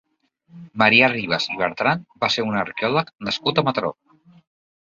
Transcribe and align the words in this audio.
Marià 0.81 1.09
Ribas 1.11 1.45
i 1.49 1.59
Bertran 1.59 2.01
va 2.25 2.31
ser 2.37 2.47
un 2.53 2.59
arqueòleg 2.63 3.15
nascut 3.29 3.65
a 3.65 3.69
Mataró. 3.71 3.95